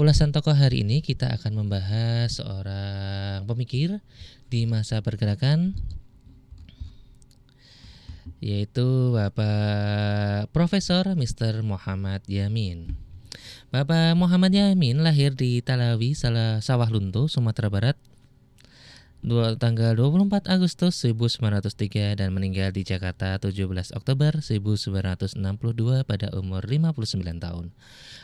[0.00, 4.00] ulasan tokoh hari ini kita akan membahas seorang pemikir
[4.48, 5.76] di masa pergerakan
[8.40, 11.60] yaitu Bapak Profesor Mr.
[11.60, 12.96] Muhammad Yamin.
[13.68, 18.00] Bapak Muhammad Yamin lahir di Talawi, Sawah Lunto, Sumatera Barat
[19.60, 25.36] tanggal 24 Agustus 1903 dan meninggal di Jakarta 17 Oktober 1962
[26.08, 27.68] pada umur 59 tahun.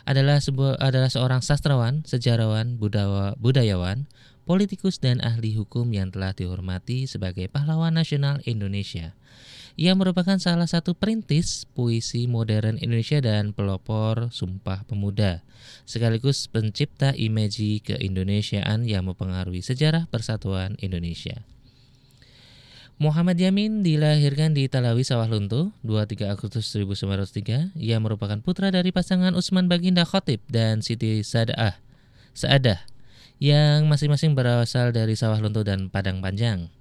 [0.08, 4.08] Adalah sebuah adalah seorang sastrawan, sejarawan, budawa, budayawan,
[4.48, 9.12] politikus dan ahli hukum yang telah dihormati sebagai pahlawan nasional Indonesia.
[9.76, 15.44] Ia merupakan salah satu perintis puisi modern Indonesia dan pelopor Sumpah Pemuda,
[15.84, 21.44] sekaligus pencipta imaji keindonesiaan yang mempengaruhi sejarah persatuan Indonesia.
[22.96, 27.76] Muhammad Yamin dilahirkan di Talawi Sawah Lunto 23 Agustus 1903.
[27.76, 31.76] Ia merupakan putra dari pasangan Usman Baginda Khotib dan Siti Saadah,
[32.32, 32.80] Saadah
[33.36, 36.72] yang masing-masing berasal dari Sawah Lunto dan Padang Panjang.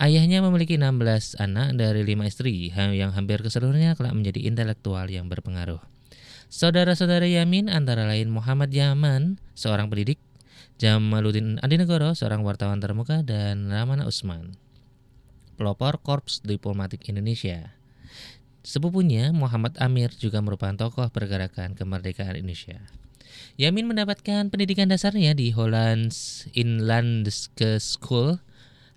[0.00, 5.28] Ayahnya memiliki 16 anak dari lima istri yang hampir ke seluruhnya kelak menjadi intelektual yang
[5.28, 5.80] berpengaruh.
[6.52, 10.20] Saudara-saudara Yamin antara lain Muhammad Yaman, seorang pendidik,
[10.76, 14.56] Jamaluddin Adinegoro, seorang wartawan termuka, dan Ramana Usman,
[15.56, 17.72] pelopor Korps Diplomatik Indonesia.
[18.62, 22.84] Sepupunya Muhammad Amir juga merupakan tokoh pergerakan kemerdekaan Indonesia.
[23.56, 28.44] Yamin mendapatkan pendidikan dasarnya di Hollands Inlandske School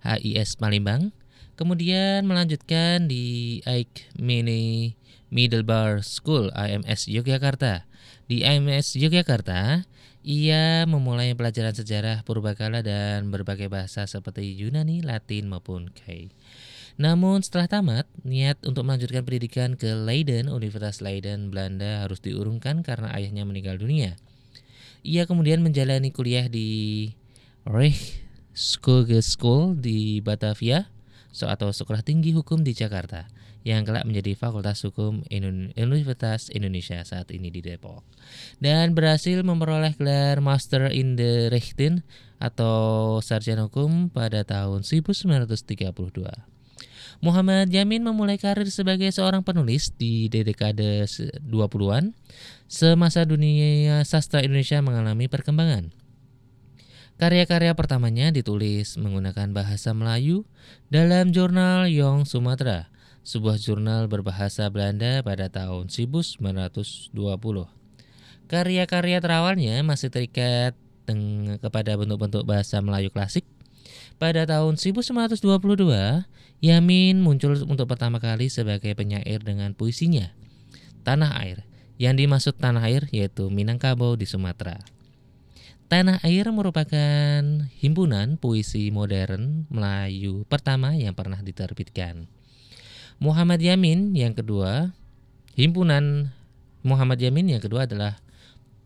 [0.05, 1.09] HIS Palembang.
[1.57, 4.93] Kemudian melanjutkan di Ike Mini
[5.33, 7.89] Middlebar School IMS Yogyakarta.
[8.29, 9.87] Di IMS Yogyakarta,
[10.25, 16.33] ia memulai pelajaran sejarah purbakala dan berbagai bahasa seperti Yunani, Latin maupun Kai.
[16.95, 23.11] Namun setelah tamat, niat untuk melanjutkan pendidikan ke Leiden, Universitas Leiden, Belanda harus diurungkan karena
[23.13, 24.15] ayahnya meninggal dunia.
[25.05, 27.11] Ia kemudian menjalani kuliah di
[27.61, 28.24] Reich
[28.55, 30.87] School School di Batavia
[31.35, 33.27] atau Sekolah Tinggi Hukum di Jakarta
[33.67, 35.27] yang kelak menjadi Fakultas Hukum
[35.75, 38.07] Universitas Indonesia saat ini di Depok
[38.63, 42.07] dan berhasil memperoleh gelar Master in the Rechten
[42.39, 45.51] atau Sarjana Hukum pada tahun 1932.
[47.19, 51.03] Muhammad Yamin memulai karir sebagai seorang penulis di dekade
[51.43, 52.15] 20-an
[52.71, 56.04] semasa dunia sastra Indonesia mengalami perkembangan.
[57.15, 60.43] Karya-karya pertamanya ditulis menggunakan bahasa Melayu
[60.91, 62.91] dalam jurnal Yong Sumatera,
[63.23, 67.15] sebuah jurnal berbahasa Belanda pada tahun 1920.
[68.51, 70.75] Karya-karya terawalnya masih terikat
[71.63, 73.47] kepada bentuk-bentuk bahasa Melayu klasik.
[74.19, 75.39] Pada tahun 1922,
[76.59, 80.35] Yamin muncul untuk pertama kali sebagai penyair dengan puisinya
[81.07, 81.63] Tanah Air.
[81.95, 84.83] Yang dimaksud tanah air yaitu Minangkabau di Sumatera.
[85.85, 87.45] Tanah Air merupakan
[87.77, 92.25] himpunan puisi modern Melayu pertama yang pernah diterbitkan.
[93.21, 94.97] Muhammad Yamin yang kedua,
[95.53, 96.33] himpunan
[96.81, 98.17] Muhammad Yamin yang kedua adalah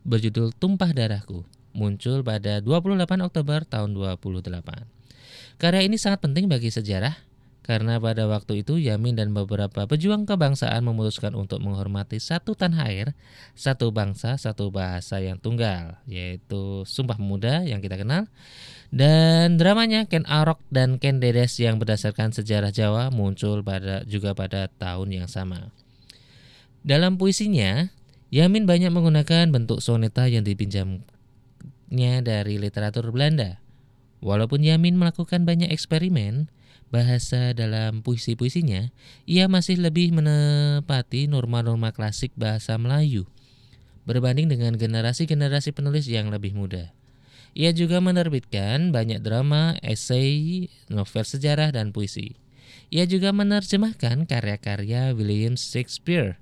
[0.04, 5.56] berjudul Tumpah Darahku, muncul pada 28 Oktober tahun 28.
[5.56, 7.16] Karya ini sangat penting bagi sejarah
[7.70, 13.14] karena pada waktu itu Yamin dan beberapa pejuang kebangsaan memutuskan untuk menghormati satu tanah air,
[13.54, 18.26] satu bangsa, satu bahasa yang tunggal, yaitu Sumpah Pemuda yang kita kenal.
[18.90, 24.66] Dan dramanya Ken Arok dan Ken Dedes yang berdasarkan sejarah Jawa muncul pada juga pada
[24.66, 25.70] tahun yang sama.
[26.82, 27.94] Dalam puisinya,
[28.34, 33.62] Yamin banyak menggunakan bentuk soneta yang dipinjamnya dari literatur Belanda.
[34.26, 36.50] Walaupun Yamin melakukan banyak eksperimen,
[36.90, 38.90] bahasa dalam puisi-puisinya,
[39.24, 43.30] ia masih lebih menepati norma-norma klasik bahasa Melayu
[44.08, 46.90] berbanding dengan generasi-generasi penulis yang lebih muda.
[47.54, 52.38] Ia juga menerbitkan banyak drama, esai, novel sejarah, dan puisi.
[52.90, 56.38] Ia juga menerjemahkan karya-karya William Shakespeare,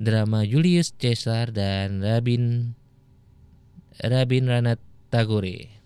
[0.00, 2.76] drama Julius Caesar, dan Rabin
[4.00, 4.80] Rabindranath
[5.12, 5.77] Tagore.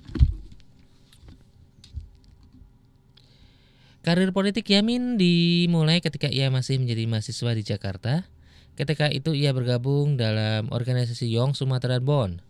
[4.03, 8.27] Karir politik Yamin dimulai ketika ia masih menjadi mahasiswa di Jakarta.
[8.75, 12.43] Ketika itu ia bergabung dalam organisasi Yong Sumatera Bond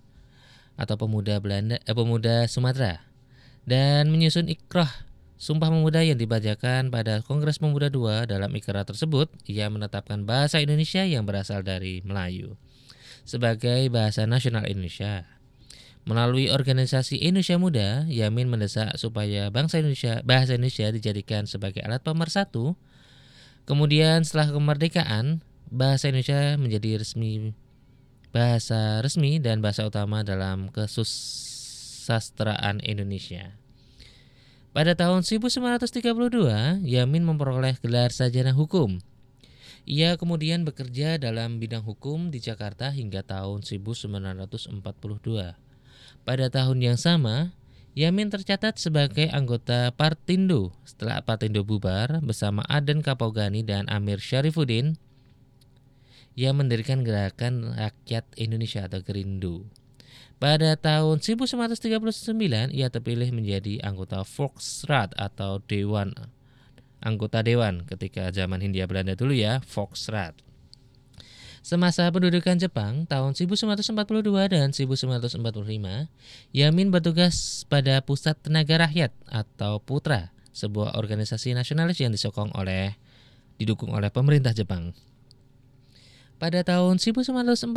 [0.80, 3.04] atau Pemuda Belanda eh, Pemuda Sumatera
[3.68, 4.88] dan menyusun ikrah
[5.36, 11.04] Sumpah Pemuda yang dibacakan pada Kongres Pemuda II dalam ikrah tersebut ia menetapkan bahasa Indonesia
[11.04, 12.56] yang berasal dari Melayu
[13.28, 15.41] sebagai bahasa nasional Indonesia.
[16.02, 22.74] Melalui organisasi Indonesia Muda, Yamin mendesak supaya bangsa Indonesia, bahasa Indonesia dijadikan sebagai alat pemersatu.
[23.62, 27.54] Kemudian setelah kemerdekaan, bahasa Indonesia menjadi resmi
[28.32, 33.52] bahasa resmi dan bahasa utama dalam kesusastraan Indonesia.
[34.72, 39.04] Pada tahun 1932, Yamin memperoleh gelar sarjana hukum.
[39.84, 44.80] Ia kemudian bekerja dalam bidang hukum di Jakarta hingga tahun 1942.
[46.22, 47.50] Pada tahun yang sama,
[47.92, 54.96] Yamin tercatat sebagai anggota Partindo setelah Partindo bubar bersama Aden Kapogani dan Amir Syarifuddin.
[56.32, 59.68] Ia mendirikan Gerakan Rakyat Indonesia atau Gerindu.
[60.40, 66.16] Pada tahun 1939 ia terpilih menjadi anggota Volksrat atau Dewan
[67.02, 70.38] anggota dewan ketika zaman Hindia Belanda dulu ya, Volksrat.
[71.62, 73.94] Semasa pendudukan Jepang tahun 1942
[74.50, 75.38] dan 1945,
[76.50, 82.98] Yamin bertugas pada Pusat Tenaga Rakyat atau Putra, sebuah organisasi nasionalis yang disokong oleh
[83.62, 84.90] didukung oleh pemerintah Jepang.
[86.42, 87.70] Pada tahun 1945,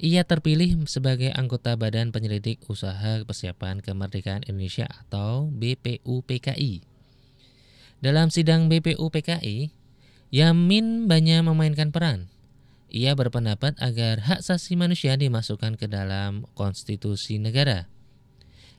[0.00, 6.80] ia terpilih sebagai anggota Badan Penyelidik Usaha Persiapan Kemerdekaan Indonesia atau BPUPKI.
[8.00, 9.68] Dalam sidang BPUPKI,
[10.32, 12.32] Yamin banyak memainkan peran
[12.94, 17.90] ia berpendapat agar hak asasi manusia dimasukkan ke dalam konstitusi negara.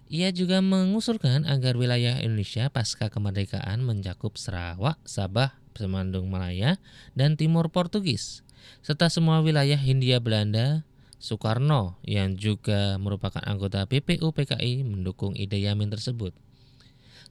[0.08, 6.80] Ia juga mengusulkan agar wilayah Indonesia pasca kemerdekaan mencakup Sarawak, Sabah, Semandung Malaya,
[7.12, 8.48] dan Timur Portugis,
[8.80, 10.88] serta semua wilayah Hindia Belanda.
[11.20, 16.38] Soekarno yang juga merupakan anggota PPU PKI mendukung ide Yamin tersebut.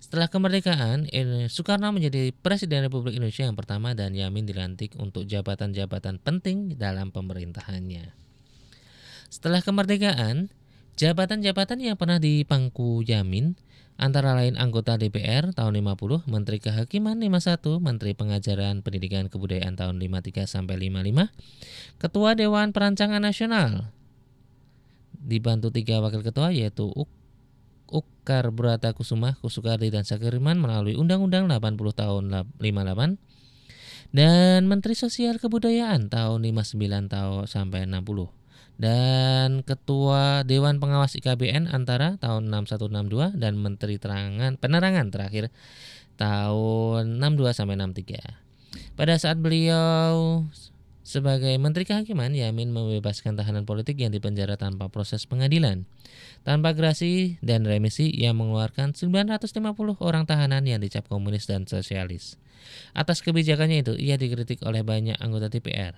[0.04, 1.08] Setelah kemerdekaan,
[1.48, 8.12] Soekarno menjadi Presiden Republik Indonesia yang pertama dan Yamin dilantik untuk jabatan-jabatan penting dalam pemerintahannya.
[9.32, 10.52] Setelah kemerdekaan,
[11.00, 13.56] jabatan-jabatan yang pernah dipangku Yamin
[13.96, 20.44] antara lain anggota DPR tahun 50, Menteri Kehakiman 51, Menteri Pengajaran Pendidikan Kebudayaan tahun 53
[20.44, 21.32] sampai 55,
[21.96, 23.88] Ketua Dewan Perancangan Nasional
[25.16, 27.23] dibantu tiga wakil ketua yaitu Ukar
[28.24, 32.24] Brata Kusuma, Kusukardi dan Sakiriman melalui Undang-Undang 80 tahun
[32.56, 33.20] 58
[34.16, 42.18] dan Menteri Sosial Kebudayaan tahun 59 tahun sampai 60 dan Ketua Dewan Pengawas IKBN antara
[42.18, 45.52] tahun 6162 dan Menteri Terangan Penerangan terakhir
[46.16, 48.98] tahun 62 sampai 63.
[48.98, 50.42] Pada saat beliau
[51.04, 55.84] sebagai Menteri Kehakiman, Yamin membebaskan tahanan politik yang dipenjara tanpa proses pengadilan.
[56.42, 62.40] Tanpa gerasi dan remisi, ia mengeluarkan 950 orang tahanan yang dicap komunis dan sosialis.
[62.96, 65.94] Atas kebijakannya itu, ia dikritik oleh banyak anggota DPR.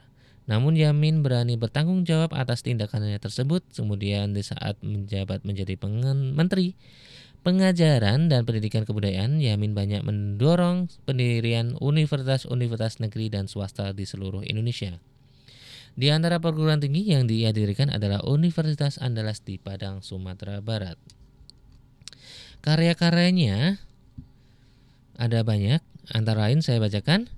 [0.47, 3.67] Namun Yamin berani bertanggung jawab atas tindakannya tersebut.
[3.75, 5.75] Kemudian di saat menjabat menjadi
[6.35, 6.79] menteri,
[7.47, 14.99] pengajaran dan pendidikan kebudayaan, Yamin banyak mendorong pendirian universitas-universitas negeri dan swasta di seluruh Indonesia.
[15.95, 20.99] Di antara perguruan tinggi yang dia dirikan adalah Universitas Andalas di Padang, Sumatera Barat.
[22.67, 23.79] Karya-karyanya
[25.15, 25.79] ada banyak,
[26.11, 27.31] antara lain saya bacakan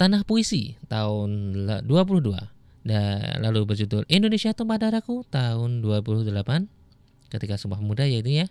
[0.00, 1.52] Tanah Puisi tahun
[1.84, 1.84] 22
[2.88, 6.32] dan lalu berjudul Indonesia Tumpah Darahku tahun 28
[7.28, 8.48] ketika Sumpah Muda yaitu ya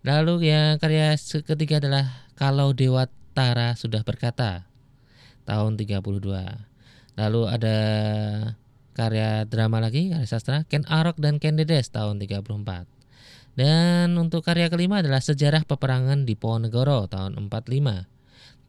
[0.00, 3.04] Lalu yang karya ketiga adalah Kalau Dewa
[3.36, 4.64] Tara Sudah Berkata
[5.44, 6.00] tahun 32.
[7.18, 7.78] Lalu ada
[8.96, 12.88] karya drama lagi, karya sastra Ken Arok dan Ken Dedes tahun 34.
[13.58, 18.08] Dan untuk karya kelima adalah Sejarah Peperangan di Ponegoro tahun 45.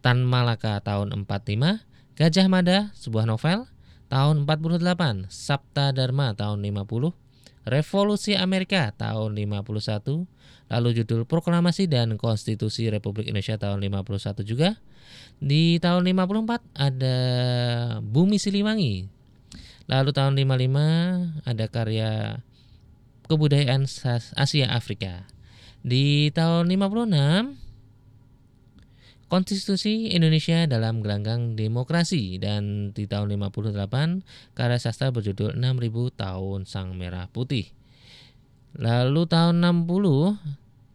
[0.01, 1.85] Tan Malaka tahun 45,
[2.17, 3.69] Gajah Mada sebuah novel
[4.09, 7.13] tahun 48, Sabta Dharma tahun 50,
[7.61, 10.25] Revolusi Amerika tahun 51,
[10.73, 14.81] lalu judul Proklamasi dan Konstitusi Republik Indonesia tahun 51 juga.
[15.37, 17.17] Di tahun 54 ada
[18.01, 19.05] Bumi Siliwangi.
[19.85, 22.11] Lalu tahun 55 ada karya
[23.29, 23.87] Kebudayaan
[24.35, 25.23] Asia Afrika.
[25.85, 27.70] Di tahun 56
[29.31, 36.91] Konstitusi Indonesia dalam gelanggang demokrasi dan di tahun 58 karya sastra berjudul 6000 tahun Sang
[36.99, 37.71] Merah Putih.
[38.75, 39.87] Lalu tahun 60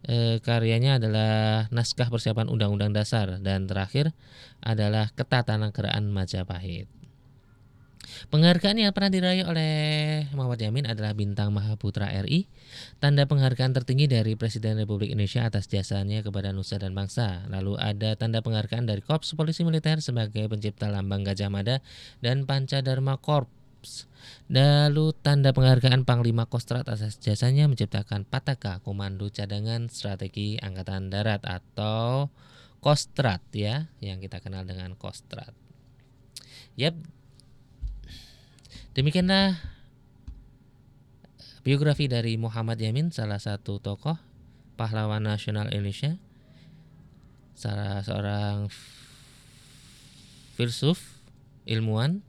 [0.05, 4.13] eh, karyanya adalah naskah persiapan Undang-Undang Dasar dan terakhir
[4.61, 6.96] adalah Ketatanegaraan Majapahit.
[8.27, 9.73] Penghargaan yang pernah diraih oleh
[10.33, 12.49] Muhammad Yamin adalah Bintang Mahaputra RI,
[12.97, 17.45] tanda penghargaan tertinggi dari Presiden Republik Indonesia atas jasanya kepada nusa dan bangsa.
[17.47, 21.79] Lalu ada tanda penghargaan dari Korps Polisi Militer sebagai pencipta lambang Gajah Mada
[22.19, 24.09] dan Panca Dharma Korps.
[24.49, 32.33] Lalu tanda penghargaan Panglima Kostrat atas jasanya menciptakan Pataka Komando Cadangan Strategi Angkatan Darat atau
[32.81, 35.51] Kostrat ya, yang kita kenal dengan Kostrat.
[36.77, 36.93] Yap,
[38.97, 39.53] Demikianlah
[41.61, 44.17] biografi dari Muhammad Yamin, salah satu tokoh
[44.73, 46.17] pahlawan nasional Indonesia,
[47.53, 48.73] salah seorang
[50.57, 51.21] filsuf,
[51.69, 52.25] ilmuwan,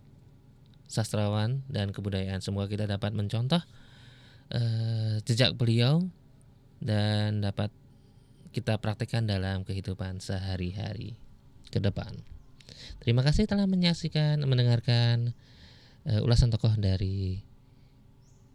[0.85, 2.45] sastrawan dan kebudayaan.
[2.45, 3.65] Semoga kita dapat mencontoh
[4.53, 6.05] uh, jejak beliau
[6.85, 7.73] dan dapat
[8.53, 11.17] kita praktekkan dalam kehidupan sehari-hari
[11.73, 12.13] ke depan.
[13.01, 15.33] Terima kasih telah menyaksikan, mendengarkan
[16.09, 17.45] uh, ulasan tokoh dari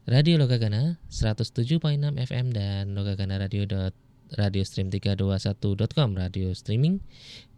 [0.04, 1.80] Radio Logagana 107.6
[2.20, 7.00] FM dan Logagana Radio Stream 321.com radio streaming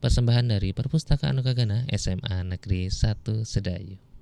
[0.03, 4.14] persembahan dari Perpustakaan Logagana SMA Negeri 1 Sedayu.